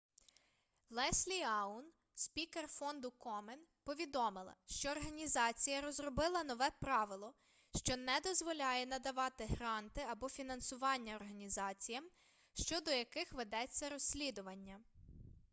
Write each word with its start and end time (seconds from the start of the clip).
леслі 0.99 1.35
аун 1.49 1.89
спікер 2.21 2.67
фонду 2.75 3.11
комен 3.11 3.59
повідомила 3.83 4.55
що 4.65 4.91
організація 4.91 5.81
розробила 5.81 6.43
нове 6.43 6.69
правило 6.79 7.33
що 7.75 7.97
не 7.97 8.19
дозволяє 8.23 8.85
надавати 8.85 9.45
гранти 9.45 10.01
або 10.09 10.29
фінансування 10.29 11.15
організаціям 11.15 12.05
щодо 12.53 12.91
яких 12.91 13.33
ведеться 13.33 13.89
розслідування 13.89 14.79